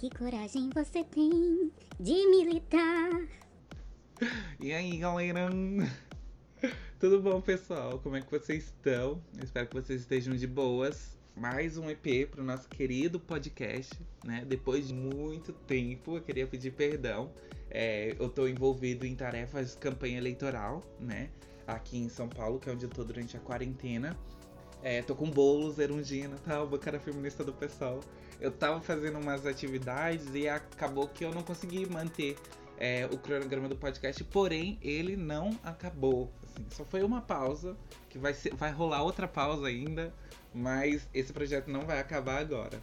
Que 0.00 0.08
coragem 0.08 0.70
você 0.70 1.04
tem 1.04 1.70
de 2.00 2.26
militar. 2.28 3.20
E 4.58 4.72
aí, 4.72 4.96
galera? 4.96 5.50
Tudo 6.98 7.20
bom, 7.20 7.38
pessoal? 7.38 7.98
Como 7.98 8.16
é 8.16 8.22
que 8.22 8.30
vocês 8.30 8.64
estão? 8.64 9.22
Eu 9.36 9.44
espero 9.44 9.66
que 9.66 9.74
vocês 9.74 10.00
estejam 10.00 10.34
de 10.34 10.46
boas. 10.46 11.18
Mais 11.36 11.76
um 11.76 11.90
EP 11.90 12.30
para 12.30 12.40
o 12.40 12.44
nosso 12.44 12.66
querido 12.70 13.20
podcast, 13.20 13.94
né? 14.24 14.42
Depois 14.48 14.88
de 14.88 14.94
muito 14.94 15.52
tempo, 15.52 16.16
eu 16.16 16.22
queria 16.22 16.46
pedir 16.46 16.72
perdão. 16.72 17.30
É, 17.70 18.16
eu 18.18 18.28
estou 18.28 18.48
envolvido 18.48 19.04
em 19.04 19.14
tarefas 19.14 19.72
de 19.72 19.76
campanha 19.76 20.16
eleitoral, 20.16 20.82
né? 20.98 21.28
Aqui 21.66 21.98
em 21.98 22.08
São 22.08 22.26
Paulo, 22.26 22.58
que 22.58 22.70
é 22.70 22.72
onde 22.72 22.86
eu 22.86 22.90
tô 22.90 23.04
durante 23.04 23.36
a 23.36 23.40
quarentena. 23.40 24.16
É, 24.82 25.02
tô 25.02 25.14
com 25.14 25.30
bolos, 25.30 25.78
erundina, 25.78 26.36
tal, 26.44 26.66
bancada 26.66 26.98
feminista 26.98 27.44
do 27.44 27.52
pessoal. 27.52 28.00
Eu 28.40 28.50
tava 28.50 28.80
fazendo 28.80 29.18
umas 29.18 29.44
atividades 29.44 30.34
e 30.34 30.48
acabou 30.48 31.06
que 31.06 31.24
eu 31.24 31.30
não 31.30 31.42
consegui 31.42 31.86
manter 31.86 32.36
é, 32.78 33.06
o 33.12 33.18
cronograma 33.18 33.68
do 33.68 33.76
podcast, 33.76 34.24
porém 34.24 34.78
ele 34.80 35.14
não 35.14 35.50
acabou. 35.62 36.32
Assim, 36.42 36.64
só 36.70 36.84
foi 36.84 37.02
uma 37.02 37.20
pausa, 37.20 37.76
que 38.08 38.18
vai, 38.18 38.32
ser, 38.32 38.54
vai 38.54 38.72
rolar 38.72 39.02
outra 39.02 39.28
pausa 39.28 39.66
ainda, 39.66 40.14
mas 40.54 41.06
esse 41.12 41.30
projeto 41.30 41.68
não 41.68 41.82
vai 41.82 42.00
acabar 42.00 42.38
agora. 42.38 42.80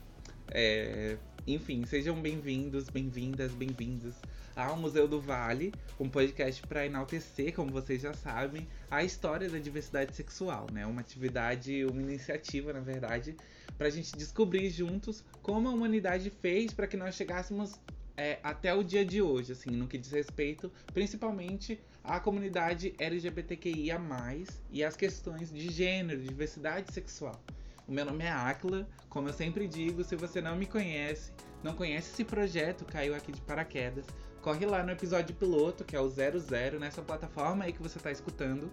É, 0.51 1.17
enfim, 1.47 1.85
sejam 1.85 2.21
bem-vindos, 2.21 2.89
bem-vindas, 2.89 3.53
bem-vindos 3.53 4.15
ao 4.53 4.75
Museu 4.75 5.07
do 5.07 5.21
Vale, 5.21 5.73
um 5.97 6.09
podcast 6.09 6.61
para 6.67 6.85
enaltecer, 6.85 7.53
como 7.55 7.71
vocês 7.71 8.01
já 8.01 8.13
sabem, 8.13 8.67
a 8.91 9.01
história 9.01 9.49
da 9.49 9.57
diversidade 9.57 10.13
sexual, 10.13 10.67
né? 10.73 10.85
Uma 10.85 10.99
atividade, 10.99 11.85
uma 11.85 12.01
iniciativa, 12.01 12.73
na 12.73 12.81
verdade, 12.81 13.37
para 13.77 13.87
a 13.87 13.89
gente 13.89 14.11
descobrir 14.17 14.69
juntos 14.69 15.23
como 15.41 15.69
a 15.69 15.71
humanidade 15.71 16.29
fez 16.29 16.73
para 16.73 16.85
que 16.85 16.97
nós 16.97 17.15
chegássemos 17.15 17.79
é, 18.17 18.39
até 18.43 18.73
o 18.73 18.83
dia 18.83 19.05
de 19.05 19.21
hoje, 19.21 19.53
assim, 19.53 19.71
no 19.71 19.87
que 19.87 19.97
diz 19.97 20.11
respeito 20.11 20.69
principalmente 20.93 21.79
à 22.03 22.19
comunidade 22.19 22.93
LGBTQIA+, 22.99 24.01
e 24.69 24.83
às 24.83 24.97
questões 24.97 25.49
de 25.49 25.71
gênero, 25.71 26.19
de 26.19 26.27
diversidade 26.27 26.91
sexual. 26.93 27.41
O 27.87 27.91
meu 27.91 28.03
nome 28.03 28.25
é 28.25 28.29
Akla, 28.29 28.85
como 29.07 29.29
eu 29.29 29.33
sempre 29.33 29.65
digo, 29.65 30.03
se 30.03 30.15
você 30.17 30.41
não 30.41 30.57
me 30.57 30.65
conhece, 30.65 31.31
não 31.63 31.73
conhece 31.73 32.11
esse 32.11 32.25
projeto, 32.25 32.83
caiu 32.83 33.15
aqui 33.15 33.31
de 33.31 33.39
paraquedas, 33.39 34.05
corre 34.41 34.65
lá 34.65 34.83
no 34.83 34.91
episódio 34.91 35.33
piloto, 35.33 35.85
que 35.85 35.95
é 35.95 36.01
o 36.01 36.09
00, 36.09 36.79
nessa 36.79 37.01
plataforma 37.01 37.63
aí 37.63 37.71
que 37.71 37.81
você 37.81 37.97
está 37.97 38.11
escutando. 38.11 38.69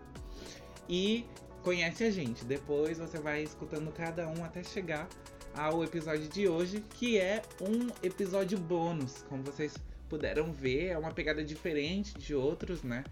E 0.89 1.25
conhece 1.63 2.03
a 2.03 2.11
gente. 2.11 2.45
Depois 2.45 2.99
você 2.99 3.19
vai 3.19 3.43
escutando 3.43 3.93
cada 3.93 4.27
um 4.29 4.45
até 4.45 4.65
chegar 4.65 5.09
ao 5.57 5.85
episódio 5.85 6.29
de 6.29 6.49
hoje, 6.49 6.85
que 6.91 7.17
é 7.17 7.43
um 7.61 7.89
episódio 8.03 8.59
bônus. 8.59 9.25
Como 9.29 9.45
vocês 9.45 9.75
puderam 10.09 10.53
ver, 10.53 10.89
é 10.89 10.99
uma 10.99 11.13
pegada 11.13 11.43
diferente 11.45 12.19
de 12.19 12.35
outros, 12.35 12.83
né? 12.83 13.05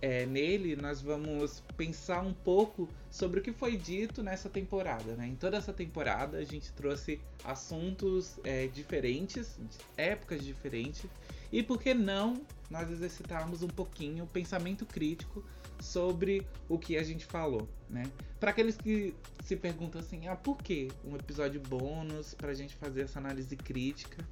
É, 0.00 0.26
nele 0.26 0.74
nós 0.76 1.00
vamos 1.00 1.62
pensar 1.76 2.20
um 2.20 2.32
pouco 2.32 2.88
sobre 3.10 3.40
o 3.40 3.42
que 3.42 3.52
foi 3.52 3.76
dito 3.76 4.22
nessa 4.22 4.48
temporada. 4.48 5.14
Né? 5.14 5.28
Em 5.28 5.36
toda 5.36 5.56
essa 5.56 5.72
temporada 5.72 6.38
a 6.38 6.44
gente 6.44 6.72
trouxe 6.72 7.20
assuntos 7.44 8.38
é, 8.44 8.66
diferentes, 8.66 9.58
épocas 9.96 10.44
diferentes, 10.44 11.06
e 11.50 11.62
por 11.62 11.80
que 11.80 11.94
não 11.94 12.42
nós 12.70 12.90
exercitarmos 12.90 13.62
um 13.62 13.68
pouquinho 13.68 14.24
o 14.24 14.26
pensamento 14.26 14.84
crítico 14.84 15.42
sobre 15.80 16.46
o 16.68 16.78
que 16.78 16.96
a 16.96 17.02
gente 17.02 17.24
falou, 17.24 17.68
né? 17.88 18.04
Para 18.38 18.50
aqueles 18.50 18.76
que 18.76 19.14
se 19.44 19.56
perguntam 19.56 20.00
assim, 20.00 20.28
ah, 20.28 20.36
por 20.36 20.58
que 20.58 20.88
um 21.04 21.16
episódio 21.16 21.60
bônus 21.60 22.34
para 22.34 22.50
a 22.50 22.54
gente 22.54 22.74
fazer 22.74 23.02
essa 23.02 23.18
análise 23.18 23.56
crítica? 23.56 24.26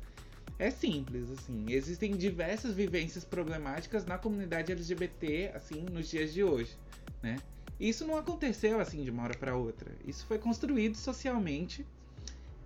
É 0.59 0.71
simples, 0.71 1.31
assim. 1.31 1.67
Existem 1.69 2.17
diversas 2.17 2.75
vivências 2.75 3.25
problemáticas 3.25 4.06
na 4.06 4.17
comunidade 4.17 4.72
LGBT, 4.72 5.53
assim, 5.55 5.83
nos 5.83 6.09
dias 6.09 6.33
de 6.33 6.43
hoje, 6.43 6.77
né? 7.22 7.37
Isso 7.78 8.06
não 8.06 8.17
aconteceu 8.17 8.81
assim 8.81 9.05
de 9.05 9.11
uma 9.11 9.25
hora 9.25 9.37
para 9.37 9.55
outra. 9.55 9.91
Isso 10.06 10.25
foi 10.25 10.39
construído 10.39 10.97
socialmente 10.97 11.87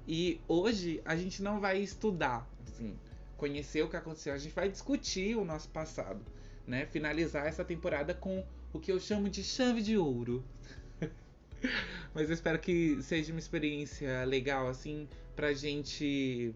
e 0.07 0.41
hoje 0.47 1.01
a 1.05 1.17
gente 1.17 1.43
não 1.43 1.59
vai 1.59 1.81
estudar, 1.81 2.49
assim, 2.67 2.97
conhecer 3.37 3.83
o 3.83 3.89
que 3.89 3.97
aconteceu. 3.97 4.33
A 4.33 4.39
gente 4.39 4.55
vai 4.55 4.69
discutir 4.69 5.37
o 5.37 5.45
nosso 5.45 5.69
passado, 5.69 6.21
né? 6.67 6.87
Finalizar 6.87 7.47
essa 7.47 7.65
temporada 7.65 8.15
com 8.15 8.45
o 8.73 8.79
que 8.79 8.93
eu 8.93 9.01
chamo 9.01 9.29
de 9.29 9.43
chave 9.43 9.83
de 9.83 9.99
ouro. 9.99 10.45
Mas 12.15 12.29
eu 12.29 12.35
espero 12.35 12.59
que 12.61 13.03
seja 13.03 13.33
uma 13.33 13.41
experiência 13.41 14.25
legal, 14.25 14.69
assim, 14.69 15.09
pra 15.35 15.53
gente 15.53 16.55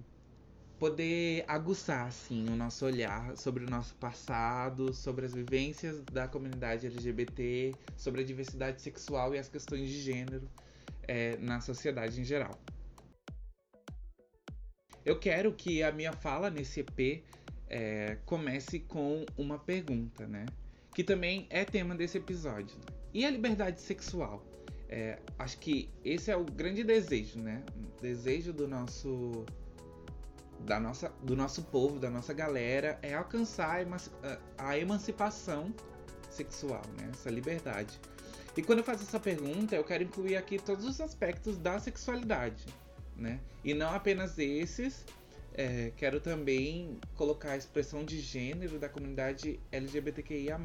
poder 0.78 1.44
aguçar, 1.46 2.06
assim, 2.06 2.48
o 2.48 2.56
nosso 2.56 2.84
olhar 2.84 3.36
sobre 3.36 3.64
o 3.64 3.70
nosso 3.70 3.94
passado, 3.94 4.92
sobre 4.92 5.26
as 5.26 5.34
vivências 5.34 6.02
da 6.04 6.26
comunidade 6.28 6.86
LGBT, 6.86 7.72
sobre 7.96 8.22
a 8.22 8.24
diversidade 8.24 8.82
sexual 8.82 9.34
e 9.34 9.38
as 9.38 9.48
questões 9.48 9.88
de 9.88 10.00
gênero 10.00 10.48
é, 11.02 11.36
na 11.38 11.60
sociedade 11.60 12.20
em 12.20 12.24
geral. 12.24 12.58
Eu 15.04 15.18
quero 15.18 15.52
que 15.52 15.82
a 15.82 15.92
minha 15.92 16.12
fala 16.12 16.50
nesse 16.50 16.80
EP 16.80 17.24
é, 17.68 18.18
comece 18.24 18.80
com 18.80 19.24
uma 19.36 19.58
pergunta, 19.58 20.26
né? 20.26 20.46
que 20.94 21.02
também 21.02 21.46
é 21.50 21.64
tema 21.64 21.94
desse 21.94 22.18
episódio. 22.18 22.76
E 23.12 23.26
a 23.26 23.30
liberdade 23.30 23.80
sexual? 23.80 24.42
É, 24.88 25.18
acho 25.38 25.58
que 25.58 25.90
esse 26.04 26.30
é 26.30 26.36
o 26.36 26.44
grande 26.44 26.84
desejo, 26.84 27.40
né? 27.40 27.64
O 27.76 28.00
desejo 28.00 28.52
do 28.52 28.68
nosso 28.68 29.44
da 30.60 30.80
nossa, 30.80 31.12
do 31.22 31.36
nosso 31.36 31.62
povo, 31.64 31.98
da 31.98 32.10
nossa 32.10 32.32
galera, 32.32 32.98
é 33.02 33.14
alcançar 33.14 33.84
a 34.56 34.78
emancipação 34.78 35.72
sexual, 36.30 36.82
né? 36.98 37.10
Essa 37.12 37.30
liberdade. 37.30 38.00
E 38.56 38.62
quando 38.62 38.78
eu 38.78 38.84
faço 38.84 39.02
essa 39.02 39.18
pergunta, 39.18 39.74
eu 39.74 39.84
quero 39.84 40.04
incluir 40.04 40.36
aqui 40.36 40.58
todos 40.58 40.84
os 40.84 41.00
aspectos 41.00 41.56
da 41.58 41.78
sexualidade, 41.78 42.64
né? 43.16 43.40
E 43.64 43.74
não 43.74 43.90
apenas 43.90 44.38
esses, 44.38 45.04
é, 45.54 45.92
quero 45.96 46.20
também 46.20 46.98
colocar 47.14 47.52
a 47.52 47.56
expressão 47.56 48.04
de 48.04 48.20
gênero 48.20 48.78
da 48.78 48.88
comunidade 48.88 49.60
LGBTQIA. 49.70 50.60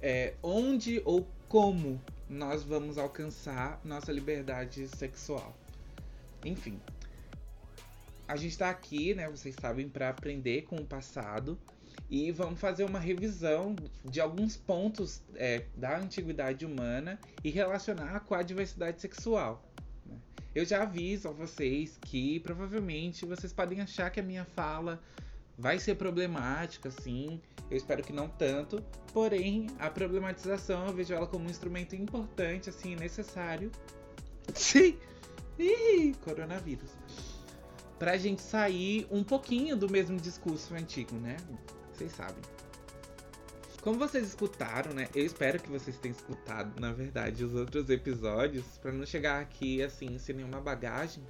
É, 0.00 0.34
onde 0.42 1.00
ou 1.04 1.26
como 1.48 2.00
nós 2.28 2.62
vamos 2.62 2.98
alcançar 2.98 3.80
nossa 3.84 4.12
liberdade 4.12 4.86
sexual? 4.88 5.56
Enfim, 6.44 6.78
a 8.26 8.36
gente 8.36 8.52
está 8.52 8.70
aqui, 8.70 9.14
né? 9.14 9.28
Vocês 9.28 9.54
sabem, 9.60 9.88
para 9.88 10.08
aprender 10.08 10.62
com 10.62 10.76
o 10.76 10.84
passado 10.84 11.58
e 12.10 12.30
vamos 12.30 12.60
fazer 12.60 12.84
uma 12.84 12.98
revisão 12.98 13.74
de 14.04 14.20
alguns 14.20 14.56
pontos 14.56 15.22
é, 15.34 15.64
da 15.76 15.98
antiguidade 15.98 16.64
humana 16.64 17.18
e 17.42 17.50
relacionar 17.50 18.20
com 18.20 18.34
a 18.34 18.42
diversidade 18.42 19.00
sexual. 19.00 19.62
Eu 20.54 20.64
já 20.64 20.82
aviso 20.82 21.28
a 21.28 21.32
vocês 21.32 21.98
que 22.00 22.38
provavelmente 22.40 23.26
vocês 23.26 23.52
podem 23.52 23.80
achar 23.80 24.10
que 24.10 24.20
a 24.20 24.22
minha 24.22 24.44
fala 24.44 25.02
vai 25.58 25.78
ser 25.78 25.96
problemática, 25.96 26.90
sim. 26.90 27.40
Eu 27.70 27.76
espero 27.76 28.02
que 28.02 28.12
não 28.12 28.28
tanto. 28.28 28.80
Porém, 29.12 29.66
a 29.78 29.90
problematização 29.90 30.86
eu 30.86 30.92
vejo 30.92 31.12
ela 31.12 31.26
como 31.26 31.46
um 31.46 31.50
instrumento 31.50 31.96
importante, 31.96 32.70
assim, 32.70 32.94
necessário. 32.94 33.70
Sim! 34.54 34.98
Ih, 35.58 36.14
coronavírus. 36.22 36.90
Pra 37.98 38.16
gente 38.16 38.42
sair 38.42 39.06
um 39.10 39.22
pouquinho 39.22 39.76
do 39.76 39.88
mesmo 39.88 40.18
discurso 40.18 40.74
antigo, 40.74 41.14
né? 41.16 41.36
Vocês 41.92 42.12
sabem. 42.12 42.42
Como 43.80 43.98
vocês 43.98 44.26
escutaram, 44.26 44.94
né? 44.94 45.08
Eu 45.14 45.26
espero 45.26 45.60
que 45.60 45.68
vocês 45.68 45.98
tenham 45.98 46.16
escutado, 46.16 46.80
na 46.80 46.92
verdade, 46.92 47.44
os 47.44 47.54
outros 47.54 47.90
episódios, 47.90 48.64
para 48.80 48.90
não 48.90 49.04
chegar 49.04 49.42
aqui 49.42 49.82
assim 49.82 50.18
sem 50.18 50.36
nenhuma 50.36 50.60
bagagem. 50.60 51.22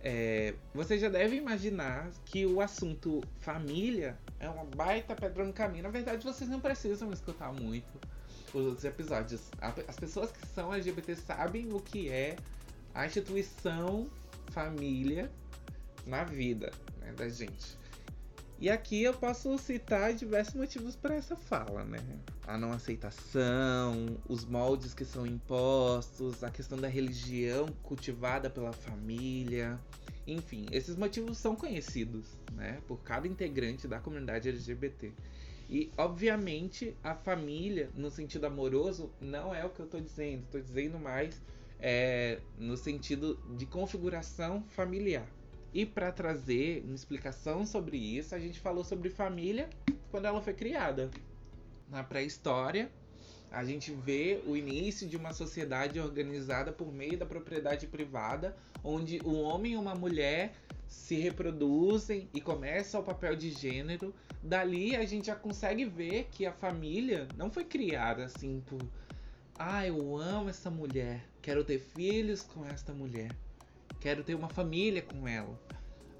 É, 0.00 0.54
você 0.72 0.98
já 0.98 1.08
deve 1.08 1.34
imaginar 1.34 2.10
que 2.26 2.46
o 2.46 2.60
assunto 2.60 3.22
família 3.40 4.16
é 4.38 4.48
uma 4.48 4.64
baita 4.64 5.16
pedra 5.16 5.44
no 5.44 5.52
caminho. 5.52 5.82
Na 5.82 5.88
verdade, 5.88 6.24
vocês 6.24 6.48
não 6.48 6.60
precisam 6.60 7.12
escutar 7.12 7.52
muito 7.52 7.98
os 8.52 8.66
outros 8.66 8.84
episódios. 8.84 9.50
As 9.88 9.96
pessoas 9.96 10.30
que 10.30 10.46
são 10.46 10.72
LGBT 10.72 11.16
sabem 11.16 11.72
o 11.72 11.80
que 11.80 12.08
é 12.08 12.36
a 12.94 13.06
instituição 13.06 14.08
família 14.48 15.30
na 16.06 16.24
vida 16.24 16.72
né, 17.00 17.12
da 17.12 17.28
gente. 17.28 17.78
E 18.58 18.70
aqui 18.70 19.02
eu 19.02 19.12
posso 19.12 19.58
citar 19.58 20.14
diversos 20.14 20.54
motivos 20.54 20.94
para 20.94 21.14
essa 21.16 21.36
fala, 21.36 21.84
né? 21.84 21.98
A 22.46 22.56
não 22.56 22.72
aceitação, 22.72 24.16
os 24.28 24.44
moldes 24.44 24.94
que 24.94 25.04
são 25.04 25.26
impostos, 25.26 26.44
a 26.44 26.50
questão 26.50 26.78
da 26.78 26.86
religião 26.86 27.66
cultivada 27.82 28.48
pela 28.48 28.72
família. 28.72 29.78
Enfim, 30.26 30.66
esses 30.70 30.96
motivos 30.96 31.36
são 31.36 31.54
conhecidos, 31.54 32.38
né, 32.52 32.80
por 32.86 33.02
cada 33.02 33.28
integrante 33.28 33.86
da 33.86 33.98
comunidade 33.98 34.48
LGBT. 34.48 35.12
E, 35.68 35.90
obviamente, 35.96 36.96
a 37.02 37.14
família, 37.14 37.90
no 37.94 38.10
sentido 38.10 38.46
amoroso, 38.46 39.10
não 39.20 39.54
é 39.54 39.64
o 39.64 39.70
que 39.70 39.80
eu 39.80 39.86
estou 39.86 40.00
dizendo. 40.00 40.44
Estou 40.44 40.60
dizendo 40.60 40.98
mais 40.98 41.40
é, 41.78 42.38
no 42.58 42.76
sentido 42.76 43.38
de 43.56 43.66
configuração 43.66 44.62
familiar. 44.70 45.26
E 45.74 45.84
para 45.84 46.12
trazer 46.12 46.84
uma 46.84 46.94
explicação 46.94 47.66
sobre 47.66 47.96
isso, 47.96 48.32
a 48.32 48.38
gente 48.38 48.60
falou 48.60 48.84
sobre 48.84 49.10
família 49.10 49.68
quando 50.08 50.26
ela 50.26 50.40
foi 50.40 50.54
criada. 50.54 51.10
Na 51.90 52.04
pré-história, 52.04 52.88
a 53.50 53.64
gente 53.64 53.90
vê 53.90 54.40
o 54.46 54.56
início 54.56 55.08
de 55.08 55.16
uma 55.16 55.32
sociedade 55.32 55.98
organizada 55.98 56.70
por 56.70 56.92
meio 56.92 57.18
da 57.18 57.26
propriedade 57.26 57.88
privada, 57.88 58.56
onde 58.84 59.20
um 59.26 59.42
homem 59.42 59.72
e 59.72 59.76
uma 59.76 59.96
mulher 59.96 60.54
se 60.86 61.16
reproduzem 61.16 62.28
e 62.32 62.40
começa 62.40 62.98
o 62.98 63.02
papel 63.02 63.34
de 63.34 63.50
gênero. 63.50 64.14
Dali 64.40 64.94
a 64.94 65.04
gente 65.04 65.26
já 65.26 65.34
consegue 65.34 65.84
ver 65.84 66.28
que 66.30 66.46
a 66.46 66.52
família 66.52 67.26
não 67.36 67.50
foi 67.50 67.64
criada 67.64 68.24
assim 68.24 68.62
por 68.64 68.80
ah, 69.56 69.86
eu 69.86 70.16
amo 70.16 70.50
essa 70.50 70.68
mulher, 70.68 71.24
quero 71.40 71.62
ter 71.62 71.78
filhos 71.78 72.42
com 72.42 72.64
esta 72.64 72.92
mulher, 72.92 73.30
quero 74.04 74.22
ter 74.22 74.34
uma 74.34 74.50
família 74.50 75.00
com 75.00 75.26
ela. 75.26 75.58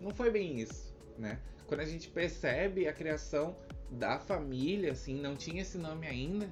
Não 0.00 0.10
foi 0.10 0.30
bem 0.30 0.58
isso, 0.58 0.90
né? 1.18 1.38
Quando 1.66 1.80
a 1.80 1.84
gente 1.84 2.08
percebe 2.08 2.88
a 2.88 2.94
criação 2.94 3.54
da 3.90 4.18
família, 4.18 4.92
assim, 4.92 5.20
não 5.20 5.36
tinha 5.36 5.60
esse 5.60 5.76
nome 5.76 6.06
ainda, 6.06 6.50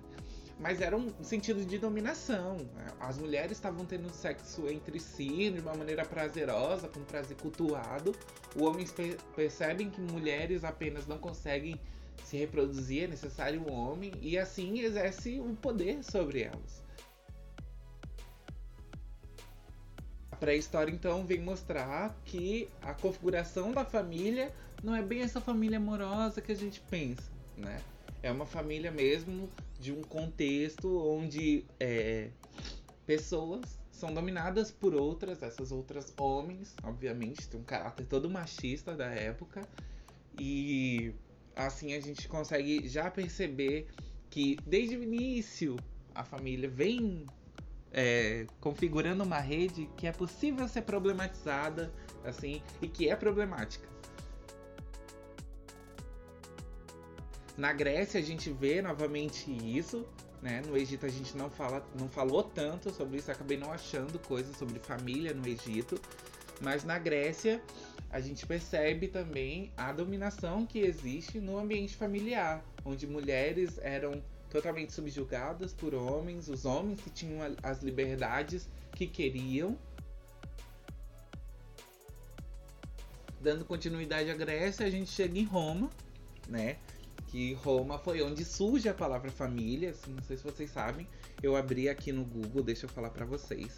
mas 0.61 0.82
era 0.82 0.94
um 0.94 1.11
sentido 1.25 1.64
de 1.64 1.79
dominação. 1.79 2.58
Né? 2.75 2.87
As 3.00 3.17
mulheres 3.17 3.52
estavam 3.52 3.87
tendo 3.87 4.12
sexo 4.12 4.69
entre 4.69 5.00
si 5.00 5.50
de 5.50 5.61
uma 5.61 5.75
maneira 5.75 6.05
prazerosa, 6.05 6.87
com 6.87 7.00
prazer 7.02 7.38
cultuado. 7.38 8.14
Os 8.55 8.61
homens 8.61 8.93
pe 8.93 9.17
percebem 9.34 9.88
que 9.88 10.02
mulheres 10.02 10.64
apenas 10.64 11.06
não 11.06 11.17
conseguem 11.17 11.81
se 12.25 12.37
reproduzir, 12.37 13.05
é 13.05 13.06
necessário 13.06 13.62
um 13.62 13.73
homem, 13.73 14.12
e 14.20 14.37
assim 14.37 14.81
exerce 14.81 15.40
um 15.40 15.55
poder 15.55 16.05
sobre 16.05 16.43
elas. 16.43 16.82
Pré-história 20.43 20.91
então 20.91 21.25
vem 21.25 21.41
mostrar 21.41 22.21
que 22.25 22.69
a 22.83 22.93
configuração 22.93 23.71
da 23.71 23.85
família 23.85 24.53
não 24.83 24.93
é 24.93 25.00
bem 25.00 25.21
essa 25.21 25.41
família 25.41 25.79
amorosa 25.79 26.43
que 26.43 26.50
a 26.50 26.56
gente 26.56 26.81
pensa, 26.81 27.31
né? 27.56 27.81
É 28.21 28.33
uma 28.33 28.44
família 28.44 28.91
mesmo 28.91 29.49
de 29.79 29.93
um 29.93 30.03
contexto 30.03 30.99
onde 30.99 31.65
é, 31.79 32.29
pessoas 33.06 33.79
são 33.93 34.12
dominadas 34.12 34.73
por 34.73 34.97
outras, 34.97 35.41
essas 35.44 35.71
outras 35.71 36.12
homens, 36.19 36.75
obviamente, 36.83 37.49
tem 37.49 37.61
um 37.61 37.65
caráter 37.65 38.05
todo 38.05 38.29
machista 38.29 38.97
da 38.97 39.06
época. 39.06 39.62
E 40.41 41.15
assim 41.55 41.94
a 41.94 42.00
gente 42.00 42.27
consegue 42.27 42.89
já 42.89 43.09
perceber 43.09 43.87
que 44.29 44.56
desde 44.67 44.97
o 44.97 45.05
início 45.05 45.77
a 46.12 46.25
família 46.25 46.69
vem 46.69 47.27
é, 47.93 48.47
configurando 48.61 49.23
uma 49.23 49.39
rede 49.39 49.89
que 49.97 50.06
é 50.06 50.12
possível 50.12 50.67
ser 50.67 50.83
problematizada, 50.83 51.93
assim, 52.25 52.62
e 52.81 52.89
que 52.89 53.09
é 53.09 53.17
problemática. 53.17 53.87
Na 57.56 57.73
Grécia 57.73 58.19
a 58.19 58.23
gente 58.23 58.50
vê 58.50 58.81
novamente 58.81 59.50
isso, 59.50 60.06
né? 60.41 60.62
No 60.67 60.77
Egito 60.77 61.05
a 61.05 61.09
gente 61.09 61.37
não 61.37 61.50
fala, 61.50 61.87
não 61.99 62.09
falou 62.09 62.43
tanto 62.43 62.93
sobre 62.93 63.19
isso, 63.19 63.31
acabei 63.31 63.59
não 63.59 63.71
achando 63.71 64.19
coisas 64.19 64.56
sobre 64.56 64.79
família 64.79 65.35
no 65.35 65.47
Egito, 65.47 66.00
mas 66.61 66.83
na 66.83 66.99
Grécia 66.99 67.62
a 68.11 68.21
gente 68.21 68.47
percebe 68.47 69.09
também 69.09 69.73
a 69.77 69.93
dominação 69.93 70.67
que 70.67 70.81
existe 70.81 71.41
no 71.41 71.59
ambiente 71.59 71.94
familiar, 71.97 72.65
onde 72.85 73.06
mulheres 73.06 73.79
eram 73.83 74.23
totalmente 74.53 74.93
subjugadas 74.93 75.73
por 75.73 75.95
homens, 75.95 76.47
os 76.47 76.67
homens 76.67 77.01
que 77.01 77.09
tinham 77.09 77.41
as 77.63 77.83
liberdades 77.83 78.69
que 78.95 79.07
queriam. 79.07 79.79
Dando 83.41 83.65
continuidade 83.65 84.31
à 84.31 84.35
Grécia, 84.35 84.87
a 84.87 84.91
gente 84.91 85.11
chega 85.11 85.39
em 85.39 85.45
Roma, 85.45 85.91
né? 86.47 86.77
que 87.29 87.55
Roma 87.55 87.99
foi 87.99 88.21
onde 88.21 88.45
surge 88.45 88.91
a 88.91 88.95
palavra 88.95 89.31
família, 89.31 89.93
assim, 89.93 90.13
não 90.13 90.23
sei 90.23 90.37
se 90.37 90.45
vocês 90.45 90.71
sabem. 90.71 91.09
Eu 91.43 91.57
abri 91.57 91.89
aqui 91.89 92.13
no 92.13 92.27
Google, 92.27 92.63
deixa 92.63 92.85
eu 92.85 92.91
falar 92.91 93.09
para 93.09 93.25
vocês. 93.25 93.75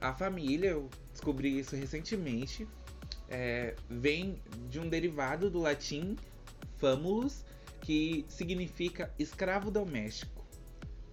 A 0.00 0.14
família, 0.14 0.70
eu 0.70 0.88
descobri 1.12 1.58
isso 1.58 1.76
recentemente, 1.76 2.66
é, 3.28 3.76
vem 3.86 4.40
de 4.70 4.80
um 4.80 4.88
derivado 4.88 5.50
do 5.50 5.60
latim 5.60 6.16
famulus, 6.78 7.44
que 7.80 8.24
significa 8.28 9.12
escravo 9.18 9.70
doméstico. 9.70 10.44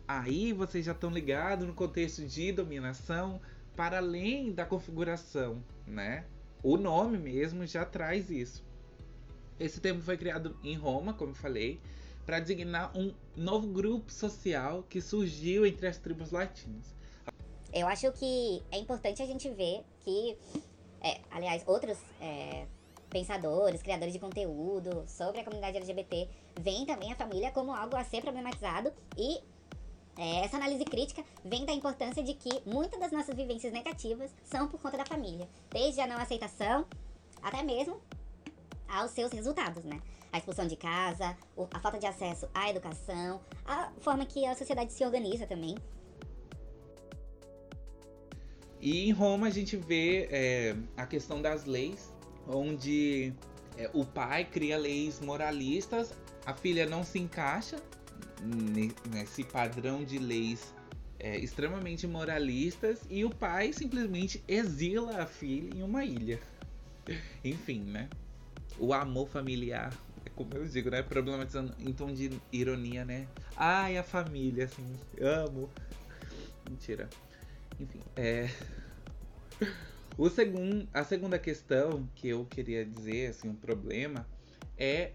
Aí 0.07 0.51
vocês 0.53 0.85
já 0.85 0.91
estão 0.91 1.09
ligados 1.09 1.67
no 1.67 1.73
contexto 1.73 2.25
de 2.25 2.51
dominação, 2.51 3.39
para 3.75 3.97
além 3.97 4.51
da 4.51 4.65
configuração, 4.65 5.63
né? 5.87 6.25
O 6.61 6.77
nome 6.77 7.17
mesmo 7.17 7.65
já 7.65 7.85
traz 7.85 8.29
isso. 8.29 8.63
Esse 9.59 9.79
termo 9.79 10.01
foi 10.01 10.17
criado 10.17 10.57
em 10.63 10.75
Roma, 10.75 11.13
como 11.13 11.31
eu 11.31 11.35
falei, 11.35 11.79
para 12.25 12.39
designar 12.39 12.95
um 12.97 13.13
novo 13.35 13.67
grupo 13.67 14.11
social 14.11 14.83
que 14.89 15.01
surgiu 15.01 15.65
entre 15.65 15.87
as 15.87 15.97
tribos 15.97 16.31
latinas. 16.31 16.95
Eu 17.73 17.87
acho 17.87 18.11
que 18.13 18.61
é 18.71 18.77
importante 18.77 19.21
a 19.21 19.25
gente 19.25 19.49
ver 19.49 19.83
que, 20.01 20.37
é, 21.01 21.19
aliás, 21.31 21.63
outros 21.65 21.97
é, 22.21 22.65
pensadores, 23.09 23.81
criadores 23.81 24.13
de 24.13 24.19
conteúdo 24.19 25.03
sobre 25.07 25.41
a 25.41 25.43
comunidade 25.43 25.77
LGBT 25.77 26.29
veem 26.59 26.85
também 26.85 27.11
a 27.11 27.15
família 27.15 27.51
como 27.51 27.73
algo 27.73 27.95
a 27.95 28.03
ser 28.03 28.21
problematizado 28.21 28.91
e 29.17 29.39
é, 30.15 30.45
essa 30.45 30.57
análise 30.57 30.85
crítica 30.85 31.23
vem 31.43 31.65
da 31.65 31.73
importância 31.73 32.23
de 32.23 32.35
que 32.35 32.61
muitas 32.65 32.99
das 32.99 33.11
nossas 33.11 33.35
vivências 33.35 33.73
negativas 33.73 34.31
são 34.43 34.67
por 34.67 34.79
conta 34.79 34.97
da 34.97 35.05
família, 35.05 35.49
desde 35.71 36.01
a 36.01 36.07
não 36.07 36.17
aceitação 36.17 36.85
até 37.41 37.63
mesmo 37.63 37.99
aos 38.87 39.11
seus 39.11 39.31
resultados, 39.31 39.83
né? 39.83 39.99
A 40.31 40.37
expulsão 40.37 40.65
de 40.67 40.75
casa, 40.75 41.35
a 41.71 41.79
falta 41.79 41.97
de 41.97 42.05
acesso 42.05 42.47
à 42.53 42.69
educação, 42.69 43.41
a 43.65 43.91
forma 43.99 44.25
que 44.25 44.45
a 44.45 44.55
sociedade 44.55 44.93
se 44.93 45.03
organiza 45.03 45.45
também. 45.45 45.75
E 48.79 49.07
em 49.07 49.11
Roma 49.11 49.47
a 49.47 49.49
gente 49.49 49.77
vê 49.77 50.27
é, 50.31 50.75
a 50.97 51.05
questão 51.05 51.41
das 51.41 51.65
leis, 51.65 52.11
onde 52.47 53.33
é, 53.77 53.89
o 53.93 54.05
pai 54.05 54.45
cria 54.45 54.77
leis 54.77 55.19
moralistas, 55.19 56.13
a 56.45 56.53
filha 56.53 56.85
não 56.85 57.03
se 57.03 57.19
encaixa 57.19 57.77
nesse 59.11 59.43
padrão 59.43 60.03
de 60.03 60.17
leis 60.17 60.73
é, 61.19 61.37
extremamente 61.37 62.05
moralistas 62.05 62.99
e 63.09 63.23
o 63.23 63.29
pai 63.29 63.71
simplesmente 63.71 64.43
exila 64.47 65.21
a 65.21 65.25
filha 65.25 65.69
em 65.75 65.81
uma 65.81 66.03
ilha. 66.03 66.39
Enfim, 67.43 67.81
né? 67.83 68.09
o 68.77 68.93
amor 68.93 69.27
familiar. 69.29 69.93
É 70.25 70.29
como 70.29 70.53
eu 70.53 70.65
digo, 70.65 70.89
né? 70.89 71.01
Problematizando 71.01 71.73
em 71.79 71.93
tom 71.93 72.13
de 72.13 72.29
ironia, 72.51 73.05
né? 73.05 73.27
Ai, 73.55 73.97
a 73.97 74.03
família, 74.03 74.65
assim, 74.65 74.95
amo. 75.21 75.69
Mentira. 76.69 77.09
Enfim, 77.79 78.01
é. 78.15 78.49
O 80.15 80.29
segundo, 80.29 80.87
a 80.93 81.03
segunda 81.03 81.39
questão 81.39 82.07
que 82.13 82.29
eu 82.29 82.45
queria 82.45 82.85
dizer, 82.85 83.31
assim, 83.31 83.49
um 83.49 83.55
problema, 83.55 84.27
é 84.77 85.13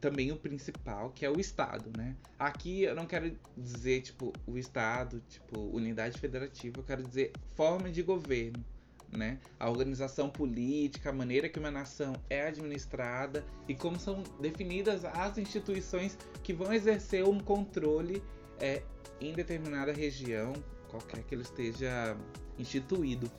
também 0.00 0.32
o 0.32 0.36
principal, 0.36 1.10
que 1.10 1.24
é 1.24 1.30
o 1.30 1.40
Estado, 1.40 1.90
né? 1.96 2.16
Aqui 2.38 2.82
eu 2.82 2.94
não 2.94 3.06
quero 3.06 3.36
dizer, 3.56 4.02
tipo, 4.02 4.32
o 4.46 4.58
Estado, 4.58 5.22
tipo, 5.28 5.60
unidade 5.60 6.18
federativa, 6.18 6.78
eu 6.78 6.84
quero 6.84 7.02
dizer 7.02 7.32
forma 7.54 7.90
de 7.90 8.02
governo 8.02 8.64
né? 9.12 9.38
A 9.58 9.68
organização 9.68 10.28
política, 10.28 11.10
a 11.10 11.12
maneira 11.12 11.48
que 11.48 11.58
uma 11.58 11.70
nação 11.70 12.14
é 12.28 12.46
administrada 12.46 13.44
e 13.68 13.74
como 13.74 13.98
são 13.98 14.22
definidas 14.40 15.04
as 15.04 15.38
instituições 15.38 16.18
que 16.42 16.52
vão 16.52 16.72
exercer 16.72 17.24
um 17.24 17.38
controle 17.38 18.22
é, 18.58 18.82
em 19.20 19.32
determinada 19.32 19.92
região, 19.92 20.52
qualquer 20.88 21.22
que 21.24 21.34
ele 21.34 21.42
esteja 21.42 22.16
instituído. 22.58 23.30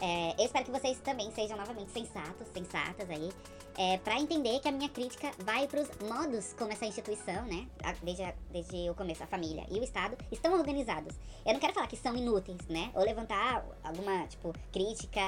É, 0.00 0.34
eu 0.38 0.44
espero 0.44 0.64
que 0.64 0.70
vocês 0.70 0.98
também 1.00 1.30
sejam 1.32 1.56
novamente 1.56 1.90
sensatos, 1.90 2.46
sensatas 2.52 3.08
aí, 3.08 3.30
é, 3.78 3.98
para 3.98 4.18
entender 4.20 4.60
que 4.60 4.68
a 4.68 4.72
minha 4.72 4.88
crítica 4.88 5.30
vai 5.38 5.66
para 5.66 5.80
os 5.80 5.88
modos 6.08 6.52
como 6.54 6.72
essa 6.72 6.84
instituição, 6.84 7.44
né, 7.46 7.66
desde, 8.02 8.34
desde 8.50 8.90
o 8.90 8.94
começo, 8.94 9.22
a 9.22 9.26
família 9.26 9.64
e 9.70 9.78
o 9.78 9.84
Estado, 9.84 10.16
estão 10.30 10.52
organizados. 10.52 11.14
Eu 11.44 11.54
não 11.54 11.60
quero 11.60 11.72
falar 11.72 11.86
que 11.86 11.96
são 11.96 12.14
inúteis, 12.14 12.66
né, 12.68 12.90
ou 12.94 13.02
levantar 13.02 13.64
alguma, 13.82 14.26
tipo, 14.26 14.52
crítica 14.70 15.20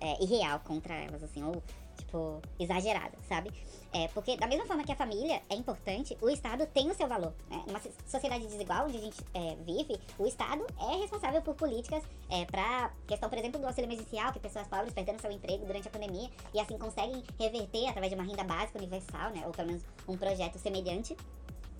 é, 0.00 0.22
irreal 0.22 0.60
contra 0.60 0.94
elas, 0.94 1.22
assim, 1.22 1.42
ou 1.44 1.62
tipo, 2.10 2.42
exagerada, 2.58 3.16
sabe? 3.28 3.52
É, 3.92 4.08
porque 4.08 4.36
da 4.36 4.46
mesma 4.46 4.66
forma 4.66 4.84
que 4.84 4.92
a 4.92 4.96
família 4.96 5.40
é 5.48 5.54
importante, 5.54 6.16
o 6.20 6.28
Estado 6.28 6.66
tem 6.66 6.90
o 6.90 6.94
seu 6.94 7.08
valor. 7.08 7.32
Né? 7.48 7.62
Numa 7.66 7.80
sociedade 8.06 8.46
desigual 8.46 8.86
onde 8.86 8.96
a 8.96 9.00
gente 9.00 9.20
é, 9.32 9.56
vive, 9.64 9.98
o 10.18 10.26
Estado 10.26 10.66
é 10.78 10.96
responsável 10.96 11.40
por 11.42 11.54
políticas 11.54 12.02
é, 12.28 12.44
para 12.44 12.92
questão, 13.06 13.28
por 13.28 13.38
exemplo, 13.38 13.60
do 13.60 13.66
auxílio 13.66 13.86
emergencial, 13.86 14.32
que 14.32 14.40
pessoas 14.40 14.66
pobres 14.66 14.92
perderam 14.92 15.18
seu 15.18 15.30
emprego 15.30 15.64
durante 15.64 15.88
a 15.88 15.90
pandemia 15.90 16.28
e 16.52 16.60
assim 16.60 16.76
conseguem 16.76 17.22
reverter 17.38 17.88
através 17.88 18.12
de 18.12 18.18
uma 18.18 18.24
renda 18.24 18.44
básica 18.44 18.78
universal, 18.78 19.30
né? 19.30 19.42
Ou 19.46 19.52
pelo 19.52 19.68
menos 19.68 19.82
um 20.08 20.16
projeto 20.16 20.58
semelhante, 20.58 21.16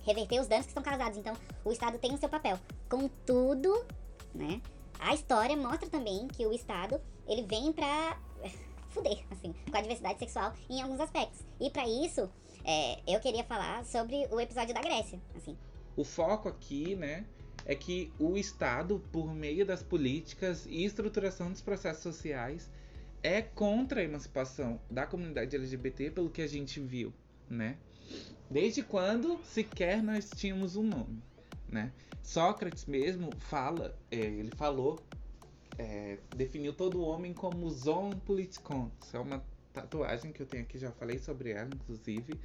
reverter 0.03 0.39
os 0.39 0.47
danos 0.47 0.65
que 0.65 0.71
estão 0.71 0.83
causados. 0.83 1.17
Então, 1.17 1.35
o 1.63 1.71
Estado 1.71 1.97
tem 1.97 2.13
o 2.13 2.17
seu 2.17 2.29
papel. 2.29 2.57
Contudo, 2.89 3.85
né? 4.33 4.61
A 4.99 5.13
história 5.13 5.55
mostra 5.57 5.89
também 5.89 6.27
que 6.27 6.45
o 6.45 6.53
Estado 6.53 7.01
ele 7.27 7.43
vem 7.43 7.71
para 7.71 8.17
fuder, 8.91 9.23
assim, 9.31 9.53
com 9.69 9.77
a 9.77 9.81
diversidade 9.81 10.19
sexual 10.19 10.53
em 10.69 10.81
alguns 10.81 10.99
aspectos. 10.99 11.39
E 11.59 11.69
para 11.69 11.87
isso, 11.87 12.29
é, 12.63 12.99
eu 13.07 13.19
queria 13.19 13.43
falar 13.43 13.83
sobre 13.85 14.27
o 14.31 14.39
episódio 14.39 14.73
da 14.73 14.81
Grécia, 14.81 15.19
assim. 15.35 15.57
O 15.95 16.03
foco 16.03 16.47
aqui, 16.47 16.95
né, 16.95 17.25
é 17.65 17.75
que 17.75 18.11
o 18.19 18.37
Estado, 18.37 19.01
por 19.11 19.33
meio 19.33 19.65
das 19.65 19.83
políticas 19.83 20.65
e 20.65 20.83
estruturação 20.83 21.51
dos 21.51 21.61
processos 21.61 22.03
sociais, 22.03 22.69
é 23.23 23.41
contra 23.41 24.01
a 24.01 24.03
emancipação 24.03 24.79
da 24.89 25.05
comunidade 25.05 25.55
LGBT, 25.55 26.11
pelo 26.11 26.29
que 26.29 26.41
a 26.41 26.47
gente 26.47 26.79
viu, 26.79 27.13
né? 27.49 27.77
Desde 28.49 28.81
quando 28.83 29.39
sequer 29.43 30.01
nós 30.01 30.29
tínhamos 30.29 30.75
um 30.75 30.83
nome, 30.83 31.21
né? 31.69 31.91
Sócrates 32.23 32.85
mesmo 32.85 33.29
fala, 33.37 33.95
é, 34.09 34.17
ele 34.17 34.51
falou, 34.55 34.99
é, 35.77 36.17
definiu 36.35 36.73
todo 36.73 37.01
homem 37.01 37.33
como 37.33 37.69
zon 37.69 38.11
politikon. 38.11 38.89
Isso 39.01 39.15
é 39.15 39.19
uma 39.19 39.43
tatuagem 39.73 40.31
que 40.31 40.41
eu 40.41 40.45
tenho 40.45 40.63
aqui, 40.63 40.77
já 40.77 40.91
falei 40.91 41.17
sobre 41.17 41.51
ela, 41.51 41.69
inclusive. 41.73 42.39